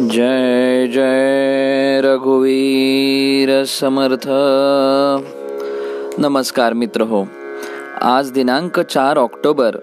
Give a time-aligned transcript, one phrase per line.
[0.00, 4.28] जय जय रघुवीर समर्थ।
[6.20, 7.24] नमस्कार मित्र हो
[8.02, 9.76] आज दिनांक चार ऑक्टोबर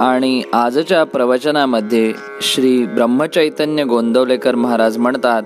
[0.00, 2.12] आणि आजच्या प्रवचनामध्ये
[2.42, 5.42] श्री ब्रह्मचैतन्य गोंदवलेकर महाराज म्हणतात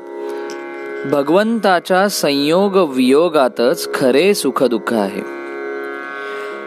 [1.12, 5.22] भगवंताच्या संयोग वियोगातच खरे सुखदुःख आहे.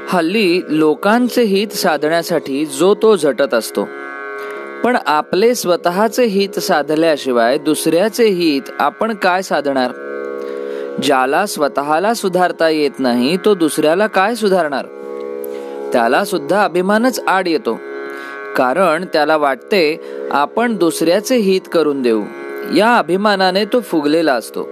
[0.09, 3.87] हल्ली लोकांचे हित साधण्यासाठी जो तो झटत असतो.
[4.83, 9.91] पण आपले स्वतःचे हित साधल्याशिवाय दुसऱ्याचे हित आपण काय साधणार?
[11.03, 14.85] ज्याला स्वतःला सुधारता येत नाही तो दुसऱ्याला काय सुधारणार?
[15.93, 17.79] त्याला सुद्धा अभिमानच आड येतो.
[18.57, 22.23] कारण त्याला वाटते आपण दुसऱ्याचे हित करून देऊ.
[22.75, 24.69] या अभिमानाने तो फुगलेला असतो.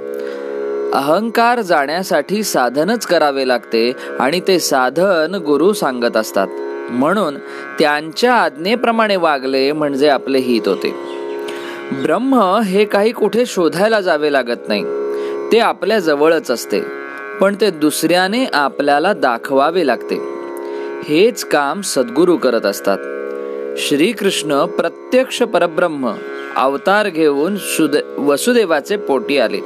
[0.93, 6.47] अहंकार जाण्यासाठी साधनच करावे लागते आणि ते साधन गुरु सांगत असतात.
[6.91, 7.35] म्हणून
[7.79, 10.95] त्यांच्या आज्ञेप्रमाणे वागले म्हणजे आपले हित होते.
[11.91, 14.83] ब्रह्म हे काही कुठे शोधायला जावे लागत नाही.
[15.51, 16.81] ते आपल्या जवळच असते
[17.41, 20.15] पण ते दुसऱ्याने आपल्याला दाखवावे लागते.
[21.03, 22.97] हेच काम सद्गुरू करत असतात.
[23.77, 26.13] श्रीकृष्ण प्रत्यक्ष परब्रह्म
[26.55, 27.57] अवतार घेऊन
[28.17, 29.59] वसुदेवाचे पोटी आले.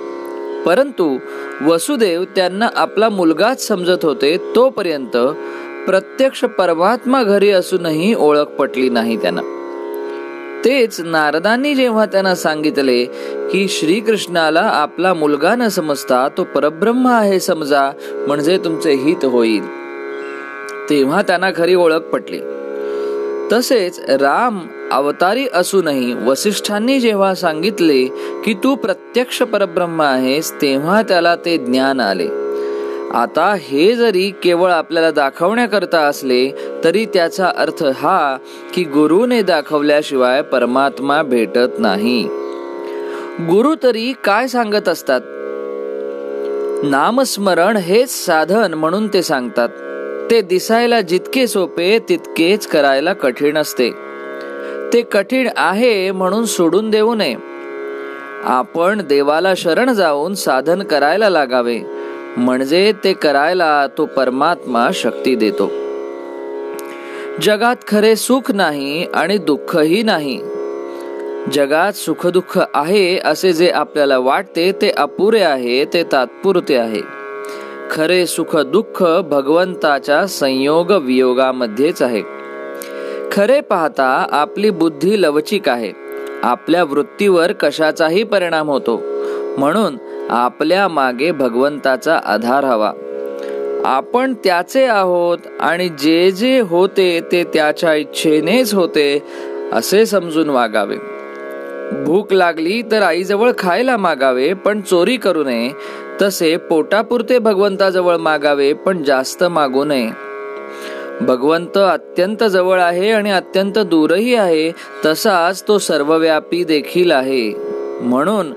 [0.66, 1.18] परंतु
[1.66, 5.18] वसुदेव त्यांना आपला मुलगाच समजत होते तोपर्यंत
[5.88, 9.42] प्रत्यक्ष परमात्मा घरी असूनही ओळख पटली नाही त्यांना.
[10.66, 13.06] तेच नारदांनी जेव्हा त्यांना सांगितले
[13.52, 17.92] की श्रीकृष्णाला आपला मुलगा न समजता तो परब्रह्म आहे समजा
[18.28, 19.68] म्हणजे तुमचे हित होईल.
[20.90, 22.40] तेव्हा त्यांना खरी ओळख पटली.
[23.52, 24.60] तसेच राम
[24.92, 28.06] अवतारी असूनही वसिष्ठांनी जेव्हा सांगितले
[28.46, 32.45] की तू प्रत्यक्ष परब्रह्म आहेस तेव्हा त्याला ते ज्ञान आले.
[33.16, 36.50] आता हे जरी केवळ आपल्याला दाखवण्याकरता असले
[36.84, 38.38] तरी त्याचा अर्थ हा
[38.74, 42.24] की गुरुने दाखवल्याशिवाय परमात्मा भेटत नाही.
[43.42, 45.22] गुरु तरी काय सांगत असतात?
[46.86, 49.70] नामस्मरण हेच साधन म्हणून ते सांगतात.
[50.32, 53.92] ते दिसायला जितके सोपे तितकेच करायला कठीण असते.
[54.94, 57.36] ते कठीण आहे म्हणून सोडून देऊ नये.
[58.44, 61.80] आपण देवाला शरण जाऊन साधन करायला लागावे.
[62.38, 65.72] म्हणजे ते करायला तो परमात्मा शक्ती देतो.
[67.42, 70.42] जगात खरे सुख नाही आणि दुःखही नाही.
[71.54, 77.02] जगात सुखदुःख आहे असे जे आपल्याला वाटते ते अपुरे आहे ते तात्पुरते आहे.
[77.92, 82.22] खरे सुख दुःख भगवंताच्या संयोग वियोगामध्येच आहे.
[83.32, 85.92] खरे पाहता आपली बुद्धी लवचिक आहे.
[86.44, 89.02] आपल्या वृत्तीवर कशाचाही परिणाम होतो.
[89.58, 89.98] म्हणून
[90.30, 92.92] आपल्या मागे भगवंताचा आधार हवा.
[93.86, 99.24] आपण त्याचे आहोत आणि जे जे होते ते त्याच्या इच्छेनेच होते
[99.74, 100.96] असे समजून वागावे.
[102.06, 105.70] भूक लागली तर आईजवळ खायला मागावे पण चोरी करू नये.
[106.22, 110.10] तसे पोटापुरते भगवंताजवळ मागावे पण जास्त मागू नये.
[111.22, 114.72] भगवंत अत्यंत जवळ आहे आणि अत्यंत दूरही आहे
[115.06, 117.54] तसाच तो सर्वव्यापी देखील आहे.
[118.02, 118.54] म्हणून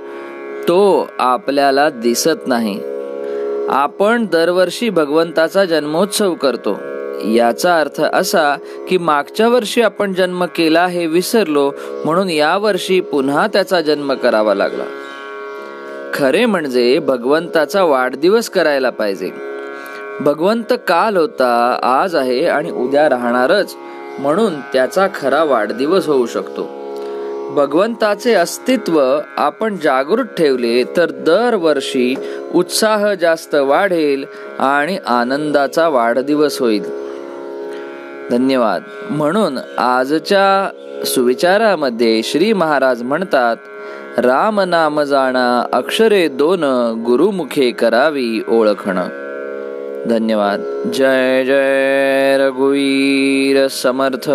[0.69, 2.81] तो आपल्याला दिसत नाही.
[3.69, 6.77] आपण दरवर्षी भगवंताचा जन्मोत्सव करतो.
[7.35, 8.57] याचा अर्थ असा
[8.89, 11.73] की मागच्या वर्षी आपण जन्म केला हे विसरलो
[12.05, 14.85] म्हणून या वर्षी पुन्हा त्याचा जन्म करावा लागला.
[16.15, 19.31] खरे म्हणजे भगवंताचा वाढदिवस करायला पाहिजे.
[20.21, 23.75] भगवंत काल होता आज आहे आणि उद्या राहणारच
[24.19, 26.79] म्हणून त्याचा खरा वाढदिवस होऊ शकतो.
[27.49, 32.15] भगवंताचे अस्तित्व आपण जागृत ठेवले तर दरवर्षी
[32.55, 34.25] उत्साह जास्त वाढेल
[34.59, 36.83] आणि आनंदाचा वाढदिवस होईल.
[38.31, 38.83] धन्यवाद.
[39.11, 40.71] म्हणून आजच्या
[41.05, 43.57] सुविचारामध्ये श्री महाराज म्हणतात
[44.19, 46.61] राम नाम जाणा अक्षरे दोन
[47.07, 48.99] गुरुमुखे करावी ओळखण.
[50.07, 50.91] धन्यवाद.
[50.91, 54.31] जय जय रघुवीर समर्थ.